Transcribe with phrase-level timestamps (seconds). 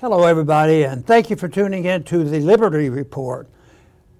[0.00, 3.48] Hello, everybody, and thank you for tuning in to the Liberty Report.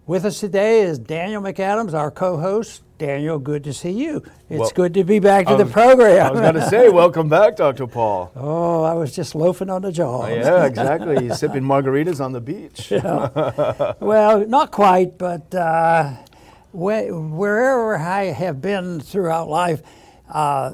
[0.06, 2.82] With us today is Daniel McAdams, our co host.
[2.98, 4.22] Daniel, good to see you.
[4.50, 6.26] It's Well, good to be back to the program.
[6.26, 7.86] I was going to say, welcome back, Dr.
[7.86, 8.30] Paul.
[8.36, 10.26] oh, I was just loafing on the jaw.
[10.26, 11.30] Yeah, exactly.
[11.30, 12.92] Sipping margaritas on the beach.
[14.00, 16.10] Well, not quite, but uh,
[16.72, 19.80] whe- wherever I have been throughout life,
[20.28, 20.72] uh,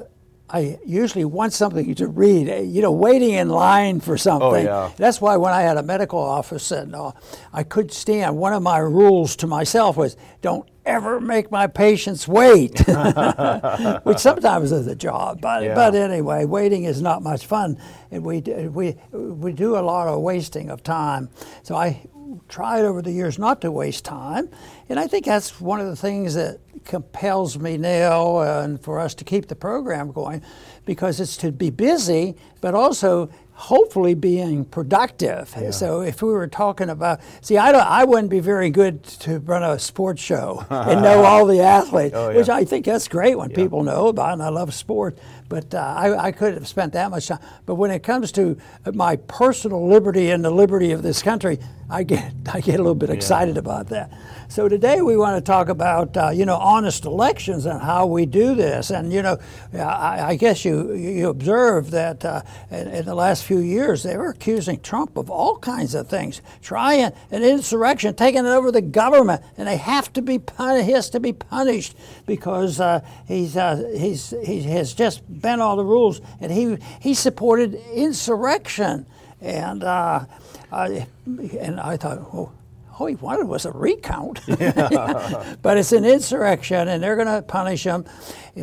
[0.49, 2.47] I usually want something to read.
[2.47, 4.65] eh, You know, waiting in line for something.
[4.67, 4.91] Oh, yeah.
[4.95, 7.11] That's why when I had a medical office and uh,
[7.51, 12.29] I could stand, one of my rules to myself was don't ever make my patients
[12.29, 12.79] wait,
[14.03, 15.41] which sometimes is a job.
[15.41, 15.75] But Yeah.
[15.75, 17.77] but anyway, waiting is not much fun,
[18.11, 21.29] and we we we do a lot of wasting of time.
[21.63, 22.01] So I
[22.47, 24.49] tried over the years not to waste time,
[24.89, 28.99] and I think that's one of the things that compels me now uh, and for
[28.99, 30.41] us to keep the program going,
[30.85, 35.49] because it's to be busy, but also hopefully being productive.
[35.71, 39.39] So if we were talking about, see, I don't, I wouldn't be very good to
[39.39, 42.49] run a sports show and know all the athletes, Oh, which.
[42.49, 45.17] I think that's great when people know about, and I love sport.
[45.49, 47.39] But uh, I, I could have spent that much time.
[47.65, 48.57] But when it comes to
[48.93, 51.59] my personal liberty and the liberty of this country,
[51.89, 54.11] I get I get a little bit excited about that.
[54.49, 58.25] So today we want to talk about uh, you know honest elections and how we
[58.25, 58.89] do this.
[58.91, 59.37] And you know,
[59.73, 64.15] I, I guess you you observe that uh, in, in the last few years they
[64.15, 69.43] were accusing Trump of all kinds of things, trying an insurrection, taking over the government,
[69.57, 73.91] and they have to be pun- he has to be punished because uh, he's uh,
[73.97, 79.05] he's he has just bent all the rules, and he he supported insurrection,
[79.41, 80.25] and uh,
[80.71, 82.53] and I thought, oh.
[82.99, 87.83] All he wanted was a recount, but it's an insurrection, and they're going to punish
[87.83, 88.05] him.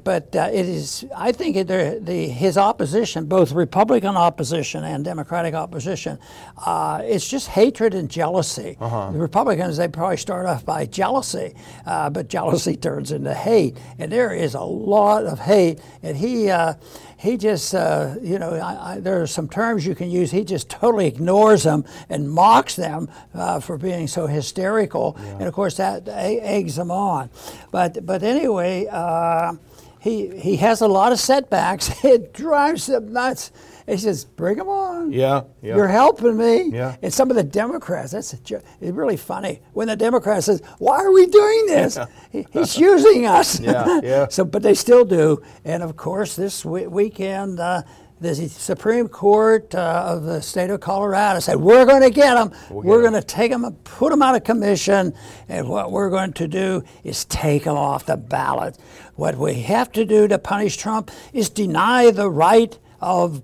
[0.02, 5.04] But uh, it is, I think, it, the, the, his opposition, both Republican opposition and
[5.04, 6.18] Democratic opposition,
[6.66, 8.76] uh, it's just hatred and jealousy.
[9.12, 11.54] The Republicans, they probably start off by jealousy,
[11.86, 15.78] uh, but jealousy turns into hate, and there is a lot of hate.
[16.02, 16.74] And he, uh,
[17.16, 20.30] he just, uh, you know, I, I, there are some terms you can use.
[20.30, 25.54] He just totally ignores them and mocks them uh, for being so hysterical, and of
[25.54, 27.30] course that eggs them on.
[27.70, 29.54] But but anyway, uh,
[30.00, 31.90] he he has a lot of setbacks.
[32.04, 33.50] It drives him nuts.
[33.86, 35.76] He says, "Bring them on." Yeah, yeah.
[35.76, 36.70] You're helping me.
[36.72, 36.96] Yeah.
[37.02, 38.38] And some of the Democrats, that's a,
[38.80, 39.60] it's really funny.
[39.74, 41.98] When the Democrat says, "Why are we doing this?"
[42.30, 43.60] He- He's using us.
[43.64, 44.28] Yeah, yeah.
[44.30, 45.42] so, but they still do.
[45.64, 47.82] And of course, this we- weekend, uh,
[48.20, 52.52] the Supreme Court uh, of the state of Colorado said, "We're going to get them.
[52.70, 55.12] We're going to take them and put them out of commission.
[55.48, 58.78] And what we're going to do is take them off the ballot.
[59.16, 63.42] What we have to do to punish Trump is deny the right of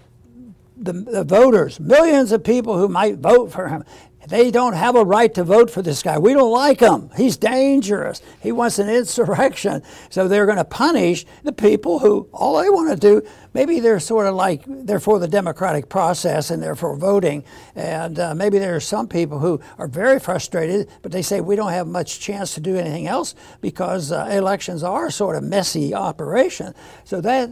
[0.80, 3.84] the, the voters, millions of people who might vote for him.
[4.28, 6.18] They don't have a right to vote for this guy.
[6.18, 7.10] We don't like him.
[7.16, 8.20] He's dangerous.
[8.40, 9.82] He wants an insurrection.
[10.10, 13.26] So they're going to punish the people who all they want to do.
[13.54, 17.44] Maybe they're sort of like they're for the democratic process and they're for voting.
[17.74, 21.56] And uh, maybe there are some people who are very frustrated, but they say we
[21.56, 25.94] don't have much chance to do anything else because uh, elections are sort of messy
[25.94, 26.74] operation.
[27.04, 27.50] So that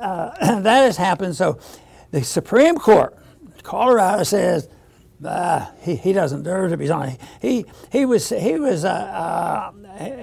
[0.00, 1.34] uh, that has happened.
[1.34, 1.58] So
[2.16, 3.14] the Supreme Court,
[3.62, 4.70] Colorado says,
[5.22, 7.16] uh, he, he doesn't deserve to be on.
[7.42, 9.72] He he was he was uh, uh,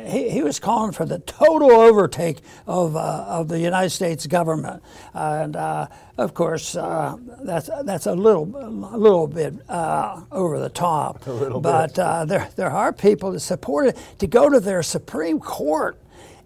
[0.10, 4.82] he, he was calling for the total overtake of uh, of the United States government,
[5.14, 5.88] and uh,
[6.18, 11.26] of course uh, that's that's a little a little bit uh, over the top.
[11.28, 14.82] A little but uh, there there are people that support it to go to their
[14.84, 15.98] Supreme Court.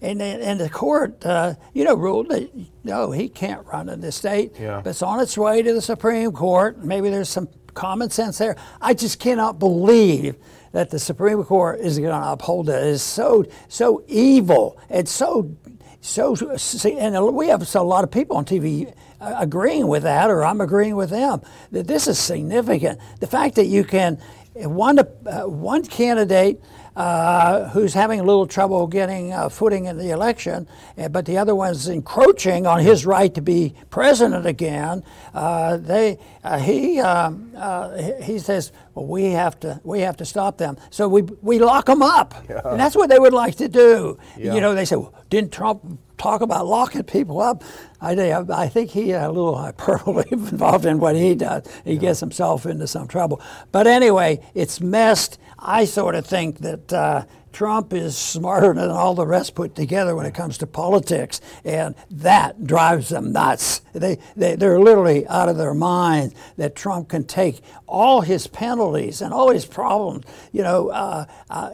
[0.02, 2.50] And, and the court, uh, you know, ruled that
[2.84, 4.54] no, he can't run in the state.
[4.60, 4.82] Yeah.
[4.84, 6.84] But it's on its way to the Supreme Court.
[6.84, 8.56] Maybe there's some common sense there.
[8.80, 10.36] I just cannot believe
[10.72, 12.84] that the Supreme Court is going to uphold it.
[12.84, 14.80] It's so so evil.
[14.90, 15.56] It's so
[16.02, 16.36] so.
[16.58, 20.46] see, And we have a lot of people on TV uh, agreeing with that, or
[20.46, 21.42] I'm agreeing with them
[21.72, 23.00] that this is significant.
[23.20, 24.20] The fact that you can
[24.54, 26.62] one uh, one candidate
[26.98, 30.68] uh, who's having a little trouble getting uh, footing in the election,
[30.98, 35.04] uh, but the other one's encroaching on his right to be president again.
[35.32, 40.26] Uh, they, uh, he, um, uh, he says, well, we have to, we have to
[40.26, 40.76] stop them.
[40.90, 44.18] So we, we lock them up, and that's what they would like to do.
[44.36, 44.56] Yeah.
[44.56, 47.64] You know, they say, well, didn't Trump talk about locking people up?
[48.02, 51.64] I, think- I think he had a little hyperbole involved in what he does.
[51.86, 53.40] He gets himself into some trouble.
[53.72, 55.38] But anyway, it's messed.
[55.60, 60.16] I sort of think that uh, Trump is smarter than all the rest put together
[60.16, 63.82] when it comes to politics, and that drives them nuts.
[63.94, 69.22] They, they, they're literally out of their minds that Trump can take all his penalties
[69.22, 71.72] and all his problems, you know, uh, uh,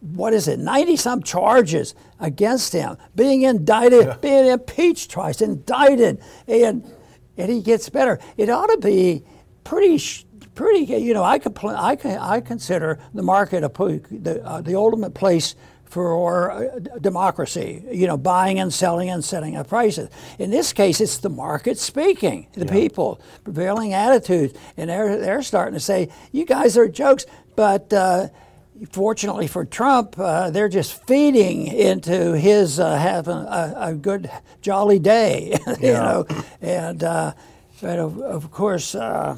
[0.00, 4.16] what is it, 90 some charges against him, being indicted, yeah.
[4.16, 6.84] being impeached twice, indicted, and,
[7.36, 8.18] and he gets better.
[8.36, 9.22] It ought to be
[9.62, 9.98] pretty.
[9.98, 10.24] Sh-
[10.60, 14.74] pretty, you know, I, compl- I, can, I consider the market a, the, uh, the
[14.74, 15.54] ultimate place
[15.86, 20.10] for uh, democracy, you know, buying and selling and setting up prices.
[20.38, 22.72] In this case, it's the market speaking, the yeah.
[22.72, 27.24] people, prevailing attitudes, and they're, they're starting to say, you guys are jokes,
[27.56, 28.28] but uh,
[28.92, 34.30] fortunately for Trump, uh, they're just feeding into his uh, having a, a, good,
[34.60, 36.02] jolly day, you yeah.
[36.02, 36.26] know,
[36.60, 37.32] and uh,
[37.80, 39.36] but of, of course, uh,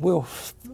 [0.00, 0.26] we'll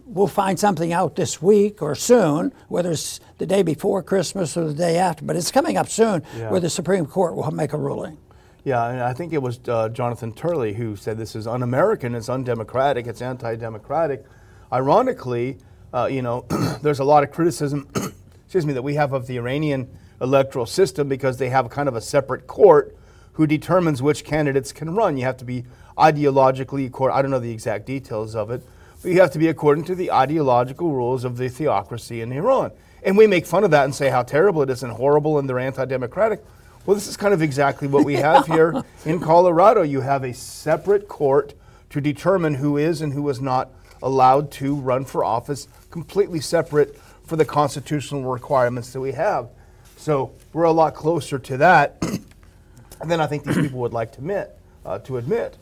[0.07, 4.67] we'll find something out this week or soon, whether it's the day before Christmas or
[4.67, 5.25] the day after.
[5.25, 6.49] But it's coming up soon, yeah.
[6.49, 8.17] where the Supreme Court will make a ruling.
[8.63, 12.29] Yeah, and I think it was uh, Jonathan Turley who said this is un-American, it's
[12.29, 14.25] undemocratic, it's anti-democratic.
[14.71, 15.57] Ironically,
[15.93, 16.45] uh, you know,
[16.81, 17.87] there's a lot of criticism,
[18.43, 19.89] excuse me, that we have of the Iranian
[20.19, 22.97] electoral system because they have kind of a separate court
[23.33, 25.15] who determines which candidates can run.
[25.15, 25.63] You have to be
[25.97, 28.63] ideologically, court, I don't know the exact details of it,
[29.01, 32.71] but you have to be according to the ideological rules of the theocracy in Iran.
[33.03, 35.47] And we make fun of that and say how terrible it is and horrible and
[35.47, 36.43] they're anti democratic.
[36.85, 39.81] Well, this is kind of exactly what we have here in Colorado.
[39.83, 41.53] You have a separate court
[41.89, 43.69] to determine who is and who is not
[44.01, 49.49] allowed to run for office, completely separate for the constitutional requirements that we have.
[49.97, 52.01] So we're a lot closer to that
[53.05, 54.57] than I think these people would like to admit.
[54.85, 55.57] Uh, to admit.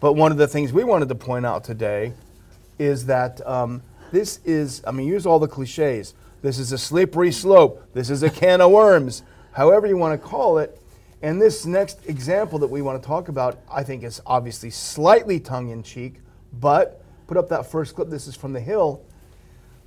[0.00, 2.14] But one of the things we wanted to point out today
[2.82, 6.14] is that um, this is, I mean, use all the cliches.
[6.42, 7.82] This is a slippery slope.
[7.94, 10.78] This is a can of worms, however you want to call it.
[11.22, 15.38] And this next example that we want to talk about, I think, is obviously slightly
[15.38, 16.16] tongue in cheek,
[16.52, 18.10] but put up that first clip.
[18.10, 19.04] This is from The Hill.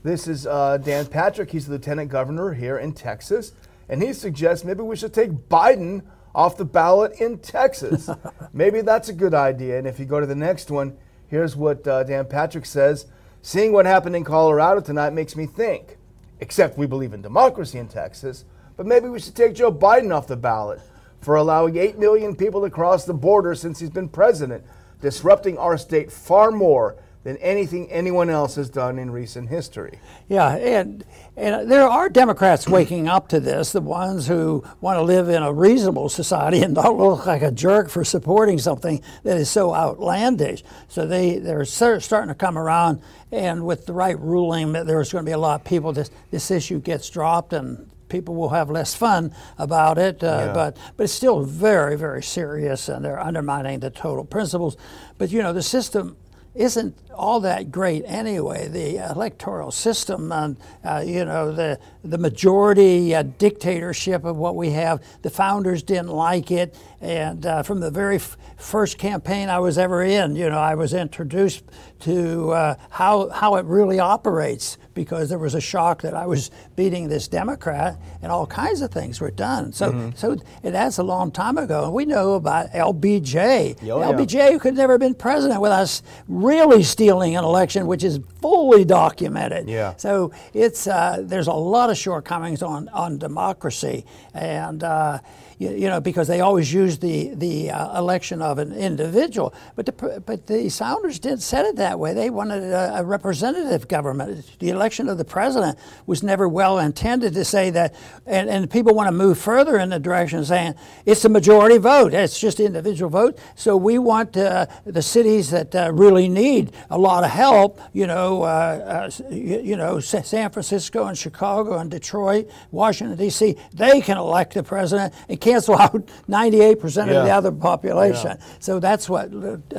[0.02, 1.52] This is uh, Dan Patrick.
[1.52, 3.52] He's the lieutenant governor here in Texas.
[3.90, 6.04] And he suggests maybe we should take Biden
[6.34, 8.10] off the ballot in Texas.
[8.54, 9.78] maybe that's a good idea.
[9.78, 13.08] And if you go to the next one, Here's what uh, Dan Patrick says.
[13.42, 15.98] Seeing what happened in Colorado tonight makes me think,
[16.40, 18.46] except we believe in democracy in Texas,
[18.78, 20.82] but maybe we should take Joe Biden off the ballot
[21.22, 24.64] for allowing 8 million people to cross the border since he's been president,
[25.02, 29.98] disrupting our state far more than anything anyone else has done in recent history.
[30.30, 31.04] Yeah, and,
[31.36, 35.42] and there are Democrats waking up to this, the ones who want to live in
[35.42, 39.74] a reasonable society and not look like a jerk for supporting something that is so
[39.74, 40.64] outlandish.
[40.88, 43.02] So they, they're starting to come around,
[43.32, 46.52] and with the right ruling, there's going to be a lot of people, this, this
[46.52, 50.54] issue gets dropped and people will have less fun about it, uh, yeah.
[50.54, 54.78] but but it's still very very serious, and they're undermining the total principles.
[55.18, 56.16] But you know the system
[56.56, 58.68] isn't all that great anyway.
[58.68, 64.72] The electoral system, and uh, you know, the the majority uh, dictatorship of what we
[64.72, 65.04] have.
[65.22, 69.78] The founders didn't like it, and uh, from the very f- first campaign I was
[69.78, 71.64] ever in, you know, I was introduced
[72.02, 76.50] to uh, how how it really operates because there was a shock that I was
[76.76, 79.72] beating this Democrat, and all kinds of things were done.
[79.74, 80.16] So mm-hmm.
[80.16, 83.78] so that's a long time ago, and we know about LBJ.
[83.84, 84.58] Oh, LBJ yeah.
[84.58, 89.70] could never have been president with us really stealing an election, which is fully documented.
[89.70, 89.96] Yeah.
[89.98, 95.20] So it's uh, there's a lot of shortcomings on on democracy, and uh,
[95.58, 99.86] you, you, know because they always use the the uh, election of an individual, but
[99.86, 102.14] the but the Sounders didn't set it that way.
[102.14, 104.60] They wanted a, a, representative government.
[104.60, 107.96] The election of the president was never well intended to say that,
[108.26, 111.78] and, and people want to move further in the direction of saying it's a majority
[111.78, 112.14] vote.
[112.14, 113.40] It's just individual vote.
[113.56, 117.80] So we want uh, the cities that uh, really need a lot of help.
[117.94, 123.56] You know, uh, uh, you, you, know, San Francisco and Chicago and Detroit, Washington D.C.
[123.74, 128.38] They can elect the president and cancel out 98 percent of the other population.
[128.40, 128.46] Yeah.
[128.60, 129.32] So that's what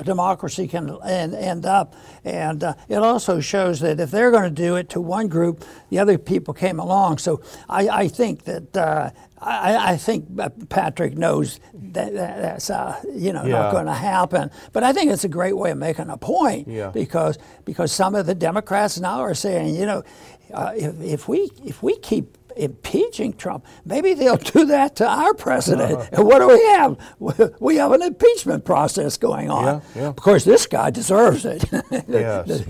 [0.04, 1.94] democracy can end, end up.
[2.24, 5.64] And uh, it also shows that if they're going to do it to one group,
[5.90, 7.18] the other people came along.
[7.18, 8.76] So I, I think that.
[8.76, 10.24] Uh, I, I, think
[10.70, 13.52] Patrick knows that, that's uh, you know yeah.
[13.52, 14.50] not going to happen.
[14.72, 16.88] But I think it's a great way of making a point yeah.
[16.88, 20.02] because because some of the Democrats now are saying, you know,
[20.54, 23.66] uh, if, if we if we keep impeaching Trump.
[23.84, 26.08] Maybe they'll do that to our president.
[26.12, 26.96] and what do we have?
[27.60, 29.64] We have an impeachment process going on.
[29.64, 30.08] Yeah, yeah.
[30.08, 31.64] Of course, this guy deserves it.
[32.08, 32.64] yes.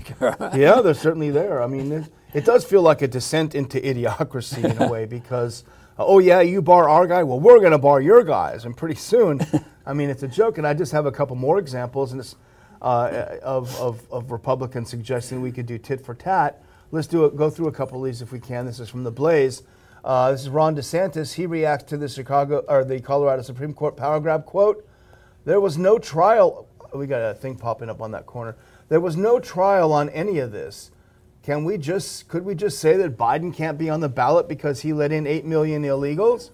[0.55, 1.61] yeah, they're certainly there.
[1.61, 5.63] I mean, it does feel like a descent into idiocracy in a way because,
[5.97, 8.75] uh, oh yeah, you bar our guy, well we're going to bar your guys, and
[8.75, 9.41] pretty soon,
[9.85, 10.57] I mean it's a joke.
[10.57, 12.35] And I just have a couple more examples, and it's
[12.81, 16.61] uh, of, of, of Republicans suggesting we could do tit for tat.
[16.91, 18.65] Let's do it, go through a couple of these if we can.
[18.65, 19.63] This is from the Blaze.
[20.03, 21.33] Uh, this is Ron DeSantis.
[21.33, 24.87] He reacts to the Chicago or the Colorado Supreme Court power grab quote.
[25.45, 26.67] There was no trial.
[26.93, 28.55] We got a thing popping up on that corner.
[28.89, 30.91] There was no trial on any of this.
[31.43, 34.81] Can we just could we just say that Biden can't be on the ballot because
[34.81, 36.51] he let in eight million illegals?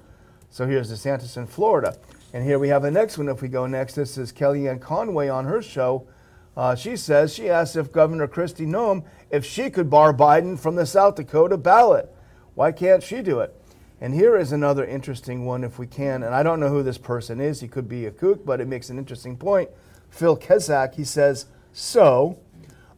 [0.49, 1.97] So here's DeSantis in Florida.
[2.31, 3.27] And here we have the next one.
[3.29, 6.07] If we go next, this is Kellyanne Conway on her show.
[6.55, 10.75] Uh, she says she asked if Governor Kristi Noem if she could bar Biden from
[10.75, 12.12] the South Dakota ballot.
[12.55, 13.55] Why can't she do it?
[13.99, 16.23] And here is another interesting one, if we can.
[16.23, 17.61] And I don't know who this person is.
[17.61, 19.69] He could be a kook, but it makes an interesting point.
[20.09, 22.39] Phil Kezak, he says, So,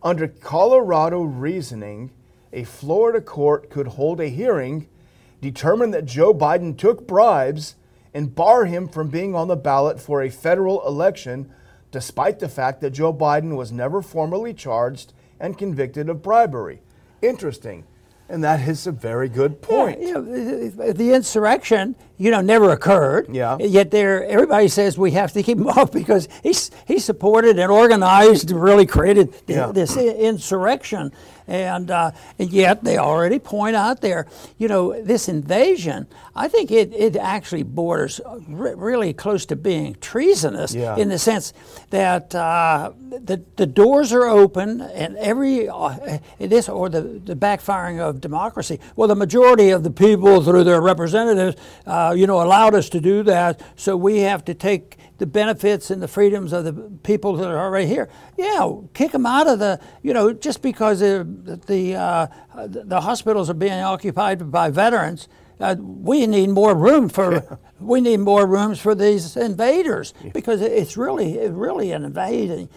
[0.02, 2.12] under Colorado reasoning,
[2.52, 4.88] a Florida court could hold a hearing,
[5.42, 7.76] determine that Joe Biden took bribes,
[8.16, 11.52] and bar him from being on the ballot for a federal election
[11.92, 16.82] despite the fact that Joe Biden was never formally charged and convicted of bribery.
[17.22, 17.86] Interesting.
[18.28, 20.02] And that is a very good point.
[20.02, 20.14] Yeah, you
[20.76, 23.28] know, the insurrection, you know, never occurred.
[23.34, 23.58] Yeah.
[23.60, 27.72] Yet there, everybody says we have to keep him off because he's he supported and
[27.72, 29.72] organized, really created yeah.
[29.72, 31.12] this insurrection.
[31.48, 36.72] And, uh, and yet they already point out there, you know, this invasion, I think
[36.72, 40.98] it, it actually borders really close to being treasonous yeah.
[40.98, 41.54] in the sense
[41.92, 48.00] that uh, the, the doors are open and every, uh, this or the, the backfiring
[48.00, 48.80] of democracy.
[48.96, 53.00] Well, the majority of the people through their representatives, uh, you know, allowed us to
[53.00, 57.36] do that, so we have to take the benefits and the freedoms of the people
[57.38, 58.10] that are already here.
[58.38, 62.28] Yeah, kick them out of the, you know, just because the, uh,
[62.68, 65.28] the hospitals are being occupied by veterans.
[65.60, 70.98] Uh, we need more room for we need more rooms for these invaders because it's
[70.98, 72.68] really really an invading.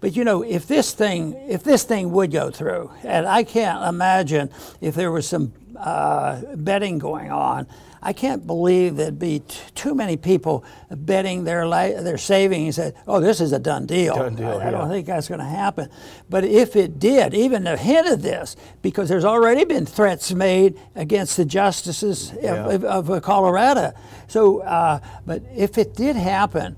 [0.00, 3.84] But you know, if this thing if this thing would go through, and I can't
[3.84, 4.50] imagine
[4.80, 7.66] if there was some uh, betting going on
[8.00, 12.94] I can't believe there'd be t- too many people betting their la- their savings that
[13.06, 14.14] oh this is a done deal.
[14.14, 14.58] Done deal.
[14.58, 15.88] I, I don't think that's going to happen.
[16.30, 20.78] But if it did, even a hint of this, because there's already been threats made
[20.94, 22.66] against the justices yeah.
[22.66, 23.92] of, of, of, Colorado.
[24.28, 26.76] So, uh, but if it did happen.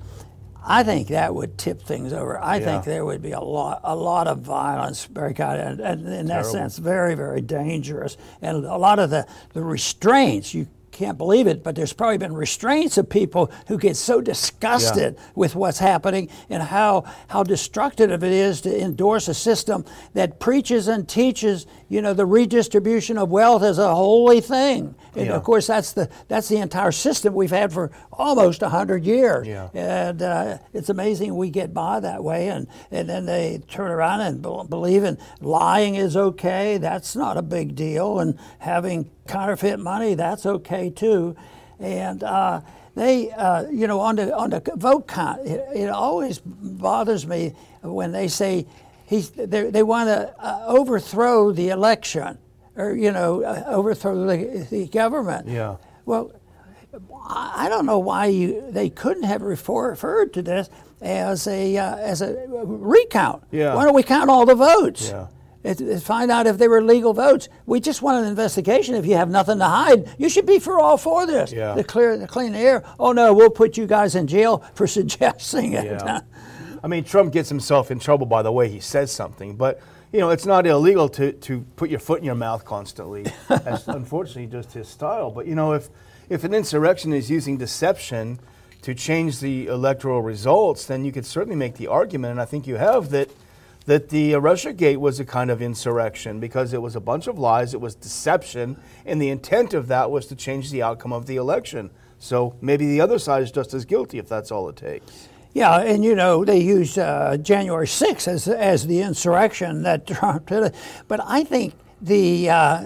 [0.63, 2.39] I think that would tip things over.
[2.39, 2.65] I yeah.
[2.67, 6.27] think there would be a lot, a lot of violence break out, and, and in
[6.27, 8.19] that sense, very, very dangerous.
[8.43, 12.35] And a lot of the, the restraints you can't believe it, but there's probably been
[12.35, 15.25] restraints of people who get so disgusted yeah.
[15.35, 20.89] with what's happening and how, how destructive it is to endorse a system that preaches
[20.89, 24.95] and teaches, you know, the redistribution of wealth as a holy thing.
[25.15, 25.35] And yeah.
[25.35, 29.47] of course, that's the, that's the entire system we've had for almost 100 years.
[29.47, 29.69] Yeah.
[29.75, 32.49] And uh, it's amazing we get by that way.
[32.49, 36.79] And, and then they turn around and believe in lying is okay.
[36.79, 38.19] That's not a big deal.
[38.21, 41.37] And having counterfeit money, that's okay too.
[41.79, 42.61] And uh,
[42.95, 47.55] they, uh, you know, on the, on the vote count, it, it always bothers me
[47.83, 48.67] when they say
[49.07, 52.39] he's, they, they want to uh, overthrow the election
[52.77, 55.49] or, you know, uh, overthrow the, the government.
[55.49, 55.77] Yeah.
[56.05, 56.33] Well,
[57.29, 60.69] I don't know why you, they couldn't have referred to this
[61.01, 63.45] as a, uh, as a recount.
[63.53, 63.75] Yeah.
[63.75, 65.09] Why don't we count all the votes?
[65.09, 65.29] Yeah.
[65.63, 67.49] It, find out if they were legal votes.
[67.67, 68.95] We just want an investigation.
[68.95, 71.53] If you have nothing to hide, you should be for all for this.
[71.53, 71.75] Yeah.
[71.75, 72.83] To clear, the clean air.
[72.99, 75.85] Oh no, we'll put you guys in jail for suggesting it.
[75.85, 76.21] Yeah.
[76.83, 79.81] I mean, Trump gets himself in trouble by the way he says something, but
[80.13, 83.27] you know, it's not illegal to, to put your foot in your mouth constantly.
[83.49, 85.31] That's unfortunately just his style.
[85.31, 85.89] But you know, if
[86.31, 88.39] if an insurrection is using deception
[88.83, 92.67] to change the electoral results, then you could certainly make the argument, and I think
[92.67, 93.31] you have that
[93.91, 97.41] that the Russia Gate was a kind of insurrection because it was a bunch of
[97.41, 101.27] lies, it was deception, and the intent of that was to change the outcome of
[101.27, 101.91] the election.
[102.21, 105.29] So maybe the other side is just as guilty if that's all it takes.
[105.55, 110.47] Yeah, and you know they use uh, January 6th as as the insurrection that Trump
[110.47, 110.73] did.
[111.09, 112.85] But I think the, uh,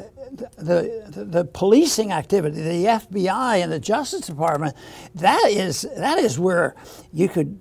[0.57, 4.75] the the the policing activity, the FBI and the Justice Department,
[5.17, 6.75] that is that is where
[7.13, 7.59] you could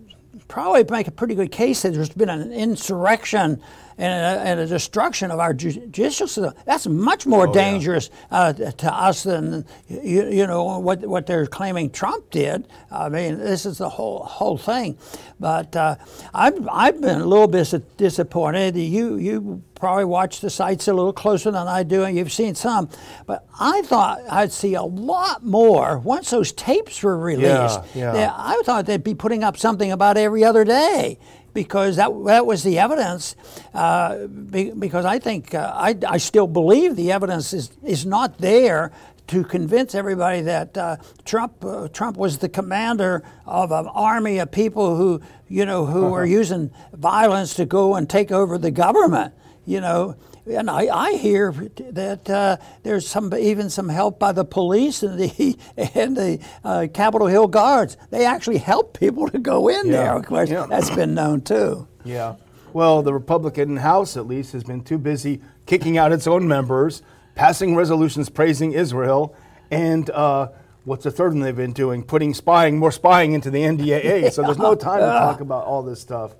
[0.53, 3.59] probably make a pretty good case that there's been an insurrection
[3.97, 6.53] and a, and a destruction of our judicial system.
[6.65, 11.45] That's much more Oh, dangerous uh, to us than you, you know what what they're
[11.45, 12.67] claiming Trump did.
[12.91, 14.97] I mean, this is the whole whole thing.
[15.39, 15.95] But uh,
[16.33, 18.75] I've I've been a little bit disappointed.
[18.77, 22.55] You you probably watch the sites a little closer than I do, and you've seen
[22.55, 22.87] some.
[23.25, 27.79] But I thought I'd see a lot more once those tapes were released.
[27.93, 28.33] Yeah, yeah.
[28.35, 31.19] I thought they'd be putting up something about every other day
[31.53, 33.35] because that that was the evidence.
[33.73, 38.37] Uh, be, because I think uh, I, I still believe the evidence is is not
[38.39, 38.91] there
[39.27, 44.51] to convince everybody that uh, Trump uh, Trump was the commander of an army of
[44.51, 49.33] people who you know who were using violence to go and take over the government.
[49.65, 50.15] You know.
[50.45, 51.51] And I, I hear
[51.91, 55.57] that uh, there's some even some help by the police and the
[55.95, 57.95] and the uh, Capitol Hill guards.
[58.09, 59.91] They actually help people to go in Yeah.
[59.91, 60.15] there.
[60.15, 60.65] Of course, Yeah.
[60.69, 61.87] that's been known too.
[62.03, 62.35] Yeah.
[62.73, 67.03] Well, the Republican House, at least, has been too busy kicking out its own members,
[67.35, 69.35] passing resolutions praising Israel,
[69.71, 70.47] and uh,
[70.83, 72.03] what's the third one they've been doing?
[72.03, 74.31] Putting spying, more spying into the NDAA.
[74.33, 76.33] So there's no time to talk about all this stuff.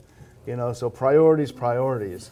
[0.46, 2.32] You know, so priorities, priorities.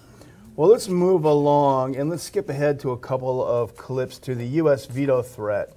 [0.58, 4.46] Well, let's move along and let's skip ahead to a couple of clips to the
[4.48, 4.86] U.S.
[4.86, 5.72] veto threat.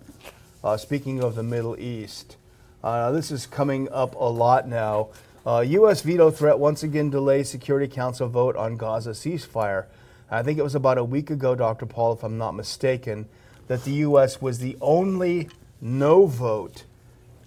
[0.64, 2.37] Uh, speaking of the Middle East,
[2.83, 5.11] uh, this is coming up a lot now.
[5.47, 6.02] Uh, U.S.
[6.02, 9.85] veto threat once again delays Security Council vote on Gaza ceasefire.
[10.28, 11.87] I think it was about a week ago, Dr.
[11.87, 13.28] Paul, if I'm not mistaken,
[13.69, 14.43] that the U.S.
[14.43, 15.50] was the only
[15.81, 16.83] no vote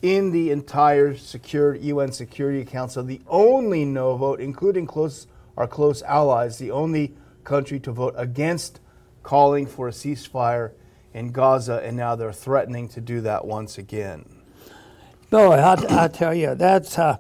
[0.02, 6.02] in the entire secured UN Security Council, the only no vote, including close our close
[6.04, 8.80] allies, the only country to vote against
[9.24, 10.72] calling for a ceasefire
[11.14, 14.24] in Gaza, and now they're threatening to do that once again.
[15.30, 16.98] Boy, I, I tell you, that's.
[16.98, 17.18] Uh,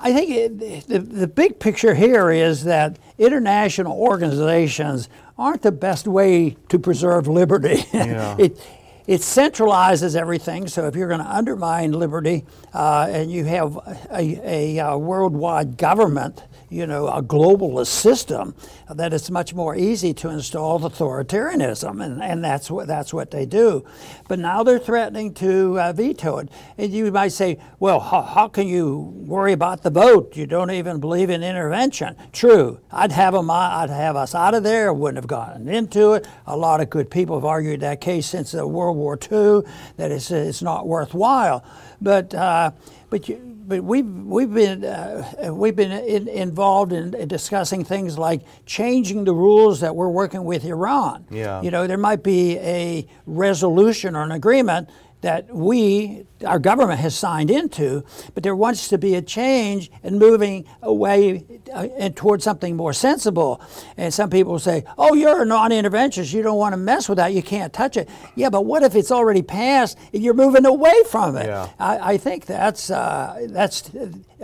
[0.00, 6.06] I think it, the, the big picture here is that international organizations aren't the best
[6.06, 7.84] way to preserve liberty.
[7.92, 8.36] Yeah.
[8.38, 8.60] it,
[9.08, 10.68] it centralizes everything.
[10.68, 13.74] So if you're going to undermine liberty uh, and you have
[14.12, 18.54] a, a, uh worldwide government, you know, a globalist system,
[18.90, 23.46] that it's much more easy to install authoritarianism, and, and that's what that's what they
[23.46, 23.86] do.
[24.28, 28.48] But now they're threatening to uh, veto it, and you might say, well, how, how
[28.48, 30.36] can you worry about the vote?
[30.36, 32.16] You don't even believe in intervention.
[32.32, 33.50] True, I'd have them.
[33.50, 34.92] I'd have us out of there.
[34.92, 36.26] Wouldn't have gotten into it.
[36.46, 39.62] A lot of good people have argued that case since uh, World War II
[39.96, 41.64] that it's it's not worthwhile.
[42.00, 42.72] But uh,
[43.10, 43.36] but you,
[43.68, 49.34] but we've we've been uh, we've been in, involved in discussing things like changing the
[49.34, 51.26] rules that we're working with Iran.
[51.30, 51.60] Yeah.
[51.60, 54.88] You know, there might be a resolution or an agreement
[55.20, 58.04] that we, our government, has signed into,
[58.34, 62.92] but there wants to be a change and moving away uh, and towards something more
[62.92, 63.60] sensible.
[63.96, 66.32] And some people say, "Oh, you're a non-interventionist.
[66.32, 67.32] You don't want to mess with that.
[67.32, 71.02] You can't touch it." Yeah, but what if it's already passed and you're moving away
[71.10, 71.46] from it?
[71.46, 71.68] Yeah.
[71.80, 73.90] I, I think that's uh, that's.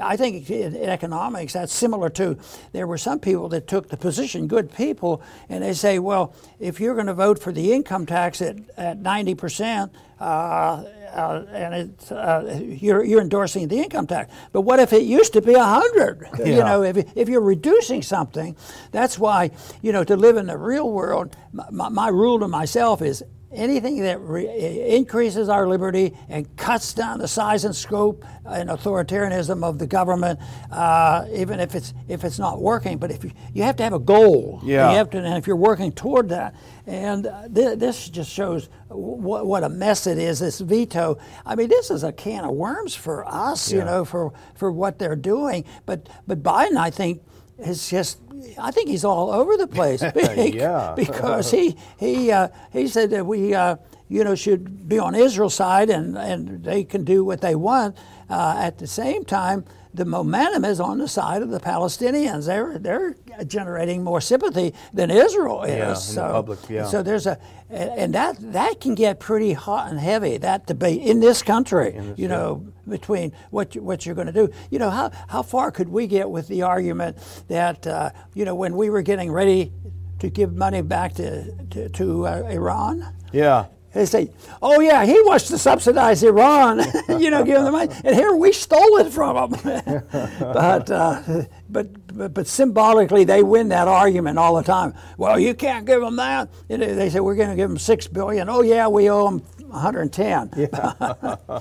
[0.03, 2.37] I think in in economics that's similar to
[2.73, 6.81] there were some people that took the position, good people, and they say, well, if
[6.81, 9.93] you're going to vote for the income tax at at ninety percent.
[10.21, 14.35] Uh, uh, and it's, uh, you're, you're endorsing the income tax.
[14.53, 16.29] But what if it used to be 100?
[16.39, 18.57] You know, if, if you're reducing something,
[18.91, 19.51] that's why,
[19.81, 21.37] you know, to live in the real world,
[21.71, 23.23] my, my rule to myself is
[23.55, 29.63] anything that re- increases our liberty and cuts down the size and scope and authoritarianism
[29.65, 30.39] of the government,
[30.71, 32.99] uh, even if it's if it's not working.
[32.99, 34.91] But if you, you have to have a goal, Yeah.
[34.91, 36.55] you have to, and if you're working toward that,
[36.87, 40.39] and uh, th- this just shows what, what a mess it is.
[40.41, 41.19] This veto.
[41.47, 44.99] I mean, this is a can of worms for us, you know, for for what
[44.99, 45.65] they're doing.
[45.87, 47.23] But but Biden, I think.
[47.59, 48.19] Is just,
[48.59, 50.03] I think he's all over the place.
[50.37, 50.95] Yeah.
[50.97, 53.77] because he he uh, he said that we uh,
[54.09, 57.97] you know should be on Israel's side and and they can do what they want.
[58.29, 59.65] Uh, at the same time,
[59.95, 62.47] the momentum is on the side of the Palestinians.
[62.47, 63.15] They're they're
[63.47, 65.77] generating more sympathy than Israel is.
[65.77, 66.85] Yeah, in so, public, yeah.
[66.85, 67.39] so there's a
[67.71, 70.37] and that that can get pretty hot and heavy.
[70.37, 74.33] That debate in this country, this- you know, between what you, what you're going to
[74.33, 74.51] do.
[74.71, 77.17] You know, how how far could we get with the argument
[77.49, 79.73] that uh, you know when we were getting ready
[80.19, 83.15] to give money back to to, to uh, Iran.
[83.33, 83.67] Yeah.
[83.95, 84.31] They say,
[84.61, 88.35] "Oh yeah, he wants to subsidize Iran, you know, give them the money, and here
[88.35, 90.03] we stole it from him."
[90.41, 91.23] but, uh,
[91.71, 94.95] but, but, but symbolically, they win that argument all the time.
[95.17, 96.51] Well, you can't give them that.
[96.69, 98.49] And they they say we're going to give them six billion.
[98.49, 100.51] Oh yeah, we owe them 110.
[100.57, 101.61] yeah.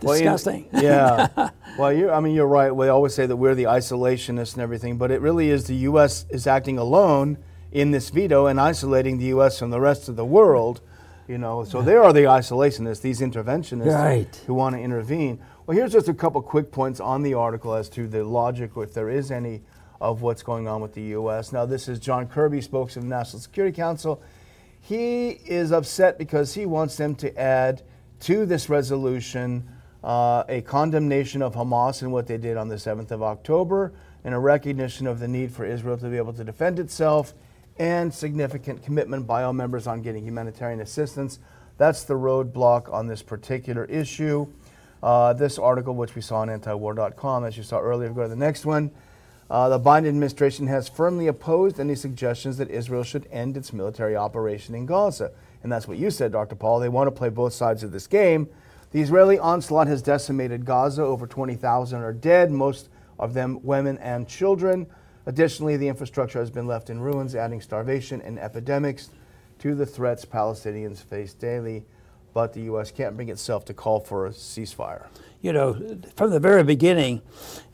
[0.00, 0.68] disgusting.
[0.72, 1.50] Well, yeah.
[1.78, 2.74] well, you I mean, you're right.
[2.74, 6.26] We always say that we're the isolationists and everything, but it really is the U.S.
[6.30, 7.38] is acting alone
[7.72, 9.58] in this veto and isolating the U.S.
[9.58, 10.80] from the rest of the world.
[11.26, 14.42] You know, so they are the isolationists, these interventionists right.
[14.46, 15.40] who want to intervene.
[15.66, 18.92] Well, here's just a couple quick points on the article as to the logic, if
[18.92, 19.62] there is any,
[20.00, 21.50] of what's going on with the U.S.
[21.50, 24.22] Now, this is John Kirby, spokesman of the National Security Council.
[24.80, 27.82] He is upset because he wants them to add
[28.20, 29.66] to this resolution
[30.02, 34.34] uh, a condemnation of Hamas and what they did on the 7th of October, and
[34.34, 37.32] a recognition of the need for Israel to be able to defend itself,
[37.78, 41.38] and significant commitment by all members on getting humanitarian assistance.
[41.76, 44.46] That's the roadblock on this particular issue.
[45.02, 48.36] Uh, this article, which we saw on antiwar.com, as you saw earlier, go to the
[48.36, 48.90] next one.
[49.50, 54.16] Uh, the Biden administration has firmly opposed any suggestions that Israel should end its military
[54.16, 55.32] operation in Gaza.
[55.62, 56.54] And that's what you said, Dr.
[56.54, 56.80] Paul.
[56.80, 58.48] They want to play both sides of this game.
[58.92, 61.02] The Israeli onslaught has decimated Gaza.
[61.02, 64.86] Over 20,000 are dead, most of them women and children.
[65.26, 69.10] Additionally, the infrastructure has been left in ruins, adding starvation and epidemics
[69.58, 71.84] to the threats Palestinians face daily.
[72.34, 72.90] But the U.S.
[72.90, 75.06] can't bring itself to call for a ceasefire.
[75.40, 77.22] You know, from the very beginning,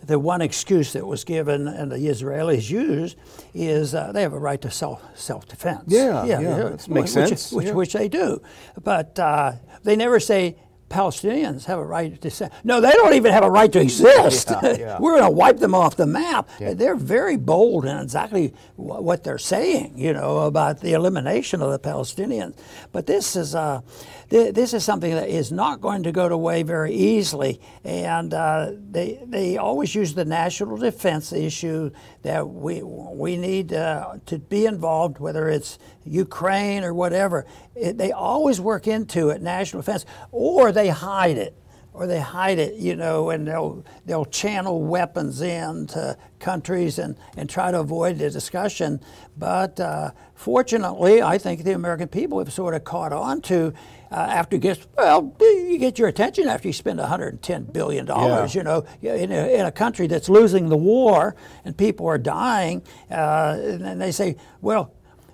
[0.04, 3.16] the one excuse that was given and the Israelis used
[3.54, 5.84] is uh, they have a right to self self defense.
[5.86, 6.64] Yeah, yeah, yeah.
[6.64, 7.52] which, makes which, sense.
[7.52, 7.72] Which, yeah.
[7.72, 8.42] which they do,
[8.82, 10.56] but uh, they never say
[10.90, 12.50] Palestinians have a right to say.
[12.64, 14.50] No, they don't even have a right to exist.
[14.50, 14.98] Yeah, yeah.
[15.00, 16.50] We're going to wipe them off the map.
[16.58, 16.74] Yeah.
[16.74, 21.70] They're very bold in exactly wh- what they're saying, you know, about the elimination of
[21.70, 22.56] the Palestinians.
[22.90, 23.82] But this is uh,
[24.30, 27.60] th- this is something that is not going to go away very easily.
[27.84, 31.90] And uh, they they always use the national defense issue
[32.22, 37.46] that we we need uh, to be involved, whether it's Ukraine or whatever.
[37.74, 41.56] It, they always work into it national defense, or they hide it
[41.92, 47.50] or they hide it, you know, and they'll they'll channel weapons into countries and, and
[47.50, 49.00] try to avoid the discussion.
[49.36, 53.74] But uh, fortunately, I think the American people have sort of caught on to
[54.10, 58.54] uh, after you get well, you get your attention after you spend 110 billion dollars,
[58.54, 58.60] Yeah.
[58.60, 62.82] you know, in a, in a country that's losing the war and people are dying,
[63.10, 64.92] uh, and they say, well.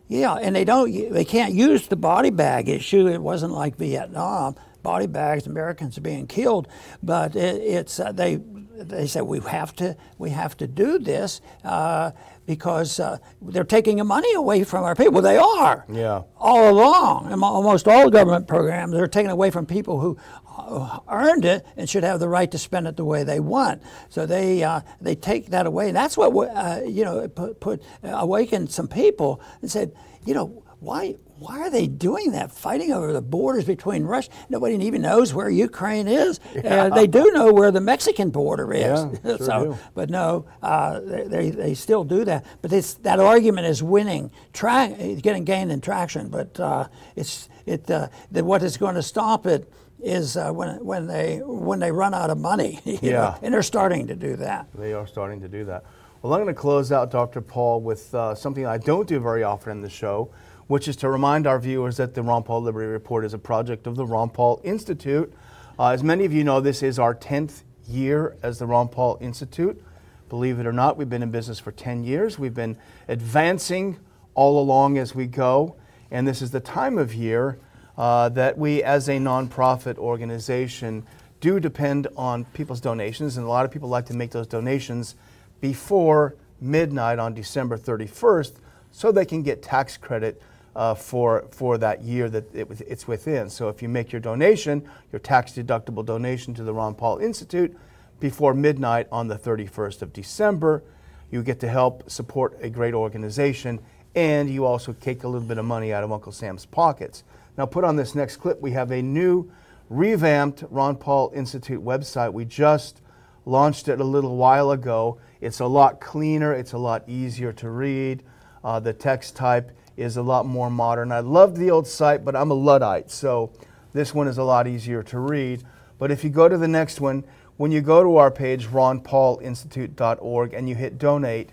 [0.09, 0.89] Yeah, and they don't.
[1.13, 3.09] They can't use the body bag issue.
[3.09, 4.55] It wasn't like Vietnam.
[4.85, 6.69] Body bags, Americans are being killed,
[7.03, 8.37] but it, it's uh, they.
[8.77, 9.97] They say we have to.
[10.17, 12.13] We have to do this uh,
[12.47, 15.21] because uh, they're taking the money away from our people.
[15.21, 15.85] They are.
[15.93, 16.23] Yeah.
[16.37, 20.17] All along, almost all government programs are taken away from people who
[20.57, 23.83] uh, earned it and should have the right to spend it the way they want.
[24.09, 25.89] So they uh, they take that away.
[25.89, 29.93] And that's what uh, you know put, put awakened some people and said,
[30.25, 32.51] you know, why why are they doing that?
[32.51, 34.31] Fighting over the borders between Russia.
[34.49, 36.41] Nobody even knows where Ukraine is.
[36.67, 38.83] Uh, they do know where the Mexican border is.
[38.83, 39.79] Yeah, sure so, do.
[39.95, 42.45] but no, uh, they, they, still do that.
[42.61, 44.89] But this, that argument is winning, tra-
[45.21, 46.29] getting gained in traction.
[46.29, 50.85] But uh, it's it uh, that what is going to stop it is uh, when
[50.85, 52.81] when they when they run out of money.
[52.85, 53.39] you know, Yeah.
[53.43, 54.67] and they're starting to do that.
[54.75, 55.85] They are starting to do that.
[56.23, 57.41] Well, I'm going to close out, Dr.
[57.41, 60.31] Paul, with uh, something I don't do very often in the show,
[60.69, 63.87] which is to remind our viewers that the Ron Paul Liberty Report is a project
[63.87, 65.33] of the Ron Paul Institute.
[65.79, 69.19] Uh, as many of you know, this is our 10th year as the Ron Paul
[69.21, 69.81] Institute.
[70.29, 72.39] Believe it or not, we've been in business for 10 years.
[72.39, 72.77] We've been
[73.07, 73.99] advancing
[74.35, 75.77] all along as we go,
[76.11, 77.59] and this is the time of year
[77.97, 81.07] uh, that we, as a nonprofit organization,
[81.41, 85.15] do depend on people's donations, and a lot of people like to make those donations
[85.61, 88.55] before midnight on December 31st
[88.91, 90.43] so they can get tax credit
[90.77, 93.49] uh, for, for that year that it, it's within.
[93.49, 97.75] So if you make your donation, your tax deductible donation to the Ron Paul Institute
[98.21, 100.83] before midnight on the 31st of December,
[101.31, 103.81] you get to help support a great organization
[104.15, 107.25] and you also take a little bit of money out of Uncle Sam's pockets.
[107.57, 109.51] Now, put on this next clip, we have a new
[109.89, 112.35] revamped Ron Paul Institute website.
[112.35, 113.01] We just
[113.47, 115.19] launched it a little while ago.
[115.41, 118.23] It's a lot cleaner, it's a lot easier to read.
[118.63, 121.13] Uh, the text type is a lot more modern.
[121.13, 123.51] I loved the old site, but I'm a Luddite, so
[123.93, 125.65] this one is a lot easier to read.
[125.99, 127.25] But if you go to the next one,
[127.57, 131.51] when you go to our page, ronpaulinstitute.org, and you hit donate,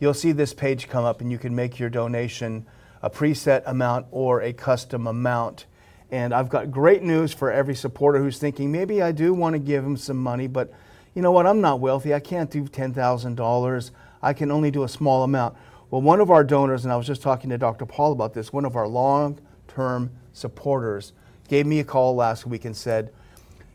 [0.00, 2.66] you'll see this page come up and you can make your donation
[3.02, 5.66] a preset amount or a custom amount.
[6.10, 9.58] And I've got great news for every supporter who's thinking, maybe I do want to
[9.58, 10.72] give him some money, but
[11.14, 11.46] you know what?
[11.46, 12.12] I'm not wealthy.
[12.12, 13.90] I can't do $10,000.
[14.22, 15.56] I can only do a small amount.
[15.88, 17.86] Well, one of our donors, and I was just talking to Dr.
[17.86, 21.12] Paul about this, one of our long term supporters
[21.48, 23.12] gave me a call last week and said,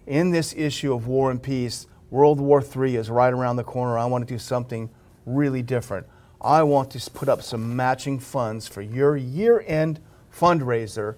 [0.05, 3.97] in this issue of war and peace, World War III is right around the corner.
[3.97, 4.89] I want to do something
[5.25, 6.05] really different.
[6.41, 10.01] I want to put up some matching funds for your year end
[10.35, 11.15] fundraiser,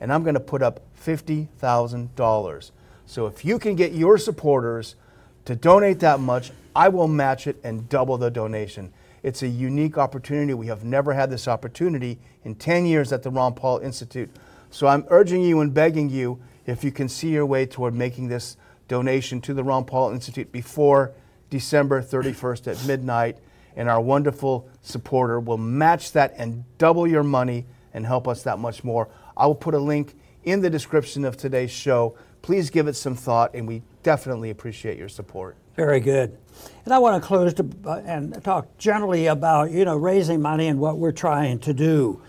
[0.00, 2.70] and I'm going to put up $50,000.
[3.06, 4.96] So if you can get your supporters
[5.44, 8.92] to donate that much, I will match it and double the donation.
[9.22, 10.54] It's a unique opportunity.
[10.54, 14.30] We have never had this opportunity in 10 years at the Ron Paul Institute.
[14.70, 18.28] So I'm urging you and begging you if you can see your way toward making
[18.28, 18.56] this
[18.88, 21.12] donation to the Ron Paul Institute before
[21.50, 23.38] December 31st at midnight,
[23.76, 28.58] and our wonderful supporter will match that and double your money and help us that
[28.58, 29.08] much more.
[29.36, 32.16] I will put a link in the description of today's show.
[32.40, 35.56] Please give it some thought, and we definitely appreciate your support.
[35.76, 36.36] Very good.
[36.84, 40.66] And I want to close to, uh, and talk generally about you know raising money
[40.66, 42.20] and what we're trying to do.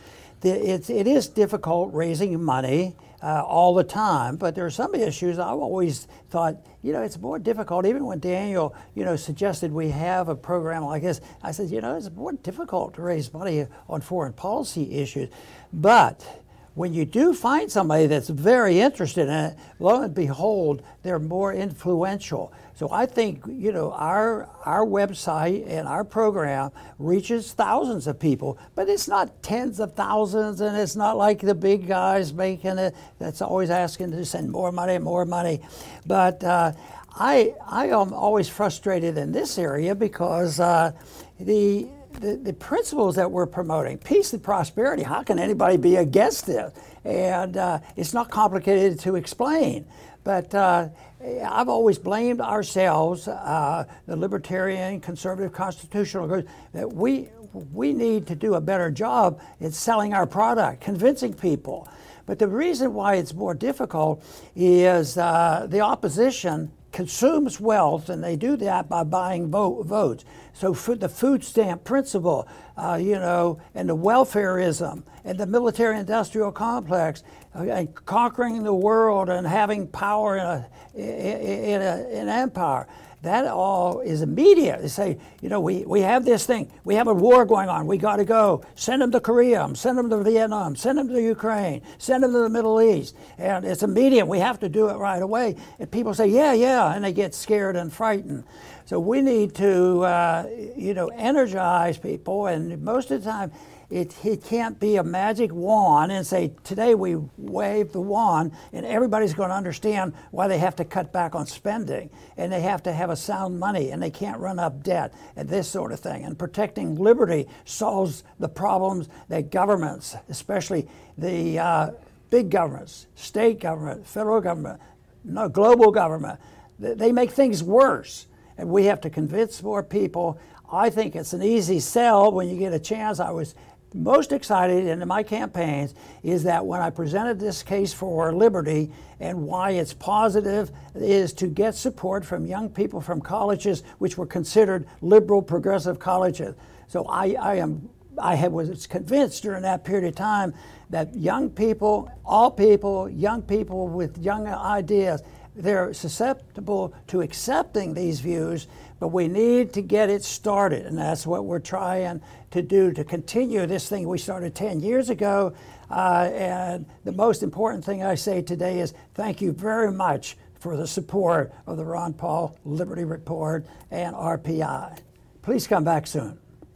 [0.41, 4.93] The, it's, it is difficult raising money uh, all the time, but there are some
[4.93, 7.86] issues I've always thought you know it's more difficult.
[7.86, 11.82] Even when Daniel you know suggested we have a program like this, I said you
[11.82, 15.29] know it's more difficult to raise money on foreign policy issues,
[15.73, 16.42] but
[16.75, 21.53] when you do find somebody that's very interested in it, lo and behold, they're more
[21.53, 22.51] influential.
[22.75, 28.57] So I think you know our our website and our program reaches thousands of people,
[28.73, 32.95] but it's not tens of thousands, and it's not like the big guys making it.
[33.19, 35.62] That's always asking to send more money, more money.
[36.07, 36.71] But uh,
[37.15, 40.93] I I am always frustrated in this area because uh,
[41.39, 41.88] the
[42.23, 46.73] the, the principles that we're promoting, peace and prosperity, how can anybody be against this?
[47.03, 49.86] And uh, it's not complicated to explain.
[50.23, 50.88] But uh,
[51.21, 57.27] I've always blamed ourselves, uh, the libertarian, conservative, constitutional groups, that we,
[57.73, 61.89] we need to do a better job in selling our product, convincing people.
[62.25, 64.23] But the reason why it's more difficult
[64.55, 70.23] is uh, the opposition consumes wealth, and they do that by buying vote, votes.
[70.53, 76.51] So for the food stamp principle, uh, you know, and the welfareism, and the military-industrial
[76.53, 77.23] complex,
[77.56, 82.88] uh, and conquering the world and having power in, a, in, a, in an empire
[83.23, 84.81] that all is immediate.
[84.81, 87.88] They say, you know, we, we have this thing, we have a war going on,
[87.88, 88.63] we got to go.
[88.75, 92.39] Send them to Korea, send them to Vietnam, send them to Ukraine, send them to
[92.39, 93.15] the Middle East.
[93.38, 95.55] And it's immediate, we have to do it right away.
[95.79, 98.43] And people say, yeah, yeah, and they get scared and frightened.
[98.86, 103.53] So we need to, uh, you know, energize people, and most of the time,
[103.93, 108.88] it, it can't be a magic wand and say, today we wave the wand and
[108.88, 112.82] everybody's going to understand why they have to cut back on spending and they have
[112.84, 115.99] to have a sound money and they can't run up debt and this sort of
[115.99, 116.23] thing.
[116.23, 121.91] And protecting liberty solves the problems that governments, especially the uh,
[122.32, 124.82] big governments, state government, federal government,
[125.23, 126.39] no, global government,
[126.79, 128.25] they make things worse.
[128.58, 130.39] And we have to convince more people.
[130.71, 133.19] I think it's an easy sell when you get a chance.
[133.19, 133.53] I was
[133.93, 139.43] most excited in my campaigns is that when I presented this case for liberty and
[139.43, 144.88] why it's positive is to get support from young people from colleges which were considered
[145.01, 146.56] liberal progressive colleges.
[146.88, 150.53] So I, I am I was convinced during that period of time
[150.89, 155.23] that young people, all people, young people with young ideas,
[155.56, 158.67] they're susceptible to accepting these views,
[159.03, 160.85] but we need to get it started.
[160.85, 165.09] And that's what we're trying to do to continue this thing we started 10 years
[165.09, 165.53] ago.
[165.91, 170.77] Uh, and the most important thing I say today is thank you very much for
[170.77, 174.99] the support of the Ron Paul Liberty Report and RPI.
[175.41, 176.39] Please come back soon.